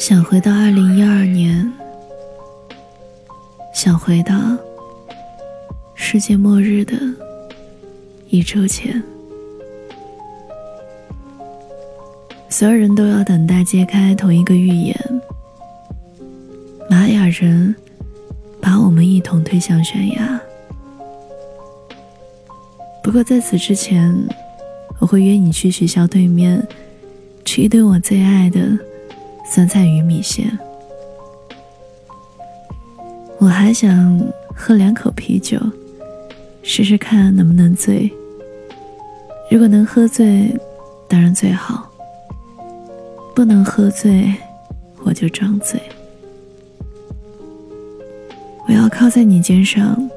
[0.00, 1.70] 想回到二零一二年，
[3.74, 4.34] 想回到
[5.94, 6.96] 世界末日的
[8.30, 9.02] 一周前，
[12.48, 14.98] 所有人都要等待揭开同一个预言：
[16.88, 17.76] 玛雅人
[18.58, 20.40] 把我们一同推向悬崖。
[23.02, 24.10] 不过在此之前，
[24.98, 26.66] 我会约你去学校对面
[27.44, 28.58] 吃一顿我最爱的。
[29.52, 30.56] 酸菜鱼米线，
[33.38, 35.58] 我还想喝两口啤酒，
[36.62, 38.08] 试试看能不能醉。
[39.50, 40.56] 如果能喝醉，
[41.08, 41.82] 当然最好；
[43.34, 44.32] 不能喝醉，
[45.02, 45.82] 我就装醉。
[48.68, 50.08] 我要靠在你肩上，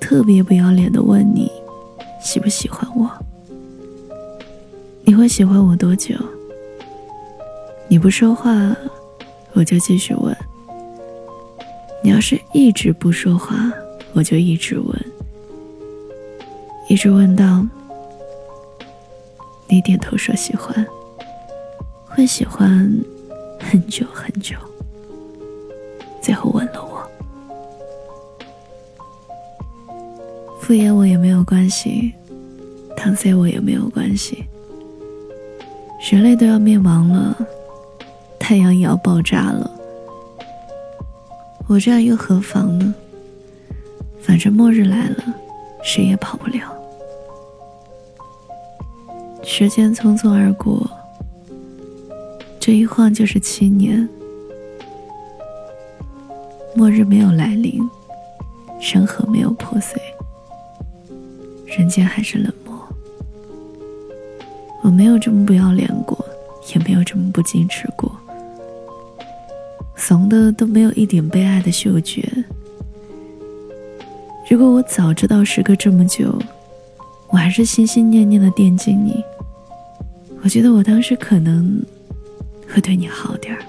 [0.00, 1.52] 特别不要脸的问你，
[2.22, 3.10] 喜不喜欢我？
[5.04, 6.14] 你会喜欢我多久？
[7.90, 8.54] 你不说话，
[9.52, 10.36] 我就继续问。
[12.04, 13.56] 你要是一直不说话，
[14.12, 15.06] 我就一直问，
[16.88, 17.66] 一直问到
[19.66, 20.86] 你点头说喜欢，
[22.06, 22.88] 会喜欢
[23.58, 24.54] 很久很久，
[26.22, 27.04] 最后吻了我。
[30.60, 32.14] 敷衍我也没有关系，
[32.96, 34.44] 搪塞我也没有关系。
[36.08, 37.36] 人类都要灭亡了。
[38.50, 39.70] 太阳也要爆炸了，
[41.68, 42.92] 我这样又何妨呢？
[44.20, 45.22] 反正末日来了，
[45.84, 46.74] 谁也跑不了。
[49.44, 50.84] 时间匆匆而过，
[52.58, 54.08] 这一晃就是七年。
[56.74, 57.88] 末日没有来临，
[58.80, 60.02] 山河没有破碎，
[61.66, 62.76] 人间还是冷漠。
[64.82, 66.18] 我没有这么不要脸过，
[66.74, 68.10] 也没有这么不矜持过。
[70.00, 72.26] 怂的都没有一点被爱的嗅觉。
[74.48, 76.36] 如果我早知道时隔这么久，
[77.28, 79.22] 我还是心心念念的惦记你，
[80.42, 81.80] 我觉得我当时可能
[82.66, 83.60] 会对你好点儿，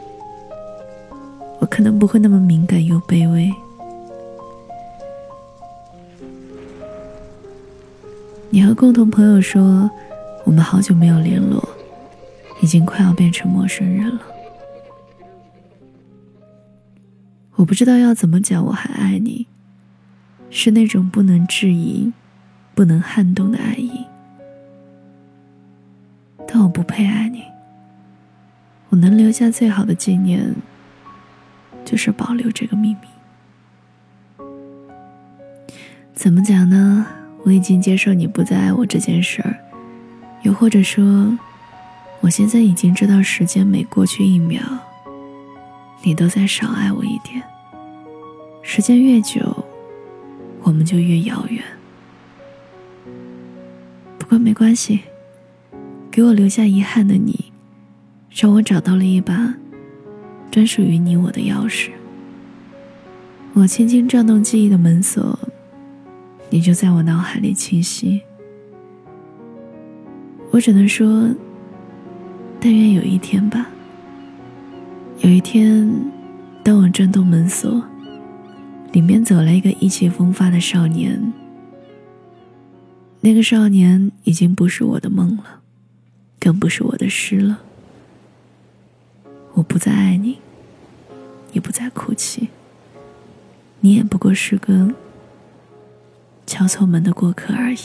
[1.59, 3.53] 我可能不会那么敏感又卑微。
[8.49, 9.91] 你和共同朋友说，
[10.45, 11.61] 我们好久没有联络，
[12.61, 14.21] 已经快要变成陌生人了。
[17.56, 19.47] 我不知道要怎么讲，我还爱你，
[20.50, 22.12] 是那种不能质疑、
[22.73, 24.06] 不能撼动的爱意。
[26.47, 27.44] 但我不配爱你。
[28.90, 30.53] 我能留下最好的纪念，
[31.85, 34.45] 就是保留这个秘密。
[36.13, 37.06] 怎么讲呢？
[37.44, 39.57] 我已经接受你不再爱我这件事儿，
[40.44, 41.38] 又或者说，
[42.19, 44.61] 我现在已经知道，时间每过去一秒，
[46.03, 47.41] 你都在少爱我一点。
[48.63, 49.41] 时间越久，
[50.62, 51.63] 我们就越遥远。
[54.17, 55.01] 不过没关系，
[56.09, 57.51] 给我留下遗憾的你，
[58.29, 59.53] 让我找到了一把
[60.50, 61.90] 专属于你我的钥匙。
[63.53, 65.38] 我轻轻转动记忆的门锁，
[66.50, 68.22] 你就在我脑海里清晰。
[70.51, 71.29] 我只能说，
[72.59, 73.67] 但愿有一天吧。
[75.23, 75.87] 有一天，
[76.63, 77.83] 当我转动门锁。
[78.91, 81.31] 里面走了一个意气风发的少年，
[83.21, 85.61] 那个少年已经不是我的梦了，
[86.37, 87.61] 更不是我的诗了。
[89.53, 90.39] 我不再爱你，
[91.53, 92.49] 也不再哭泣，
[93.79, 94.93] 你也不过是个
[96.45, 97.77] 敲错门的过客而已。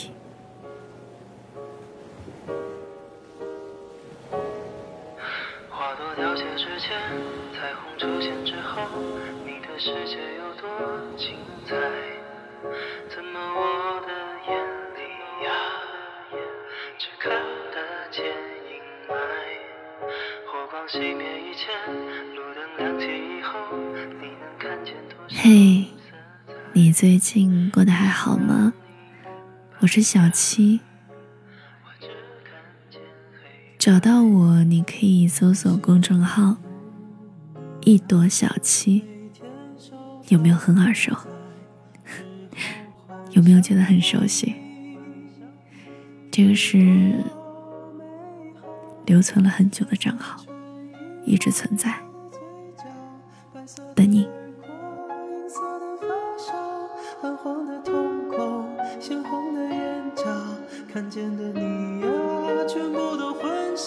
[6.17, 6.97] 花朵凋谢之前，
[7.53, 8.89] 彩虹出现之后，
[9.45, 10.67] 你的世界有多
[11.19, 11.77] 精彩？
[13.15, 14.09] 怎么我的
[14.49, 14.57] 眼
[14.97, 15.53] 里呀，
[16.97, 17.31] 只看
[17.71, 19.13] 得见阴霾？
[20.51, 21.69] 火光熄灭以前，
[22.35, 23.77] 路灯亮起以后，
[24.19, 25.43] 你能看见多少？
[25.43, 25.87] 嘿，
[26.73, 28.73] 你最近过得还好吗？
[29.81, 30.81] 我是小七。
[33.87, 36.57] 找到我，你可以搜索公众号
[37.87, 39.05] “一朵小七”，
[40.27, 41.17] 有没有很耳熟？
[43.31, 44.57] 有没有觉得很熟悉？
[46.33, 47.15] 这个是
[49.05, 50.45] 留存了很久的账号，
[51.25, 51.95] 一直存在，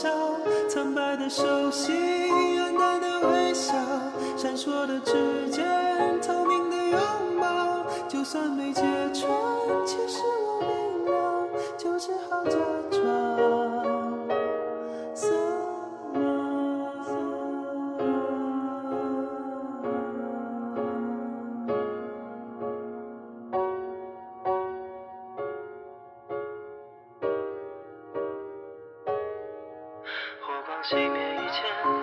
[0.02, 0.10] 笑，
[0.70, 1.18] 苍白。
[1.18, 1.94] 的手心，
[2.62, 3.10] 暗淡的。
[3.20, 3.74] 的微笑，
[4.38, 5.66] 闪烁的指尖，
[6.22, 7.00] 透明的拥
[7.40, 7.86] 抱。
[8.08, 8.82] 就算没揭
[9.14, 9.30] 穿，
[9.86, 11.48] 其实我明了，
[11.78, 12.56] 就只好假
[30.84, 31.99] 熄灭以前，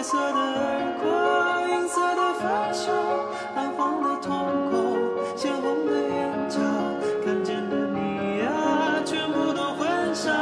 [0.00, 2.90] 白色的耳廓，银色的发梢，
[3.54, 4.96] 暗黄的瞳孔，
[5.36, 6.58] 鲜红的眼角，
[7.22, 8.48] 看见的你呀，
[9.04, 10.32] 全部都混淆。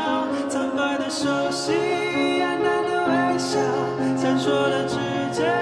[0.49, 3.59] 苍白的手心，黯淡的微笑，
[4.17, 4.97] 闪烁的指
[5.33, 5.53] 尖，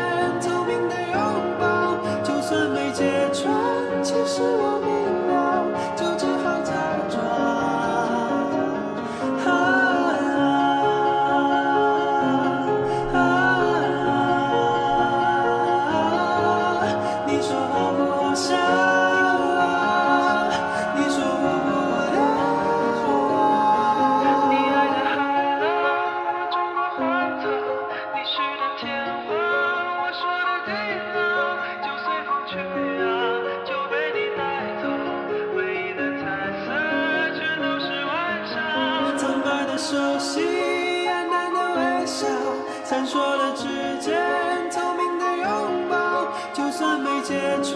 [42.88, 43.67] 闪烁的指
[44.00, 46.29] 尖，透明的拥抱。
[46.55, 47.75] 就算没揭穿，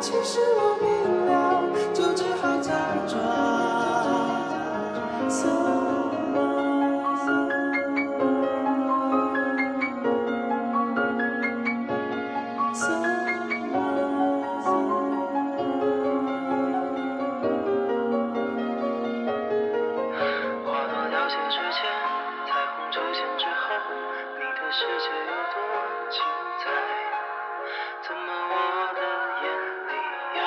[0.00, 0.73] 其实我
[24.76, 25.56] 世界有多
[26.10, 26.20] 精
[26.58, 26.64] 彩？
[28.02, 28.52] 怎么我
[28.92, 29.00] 的
[29.40, 29.46] 眼
[29.86, 29.92] 里
[30.36, 30.42] 呀，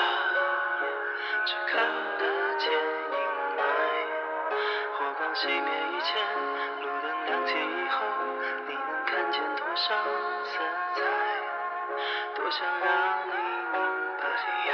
[1.46, 1.72] 只看
[2.18, 2.22] 得
[2.58, 3.16] 见阴
[3.56, 3.60] 霾？
[4.98, 6.20] 火光熄灭以前，
[6.82, 8.04] 路灯亮起以后，
[8.66, 9.96] 你能看见多少
[10.44, 10.60] 色
[10.94, 11.00] 彩？
[12.34, 12.86] 多想让
[13.28, 13.76] 你明
[14.20, 14.28] 白
[14.68, 14.72] 呀，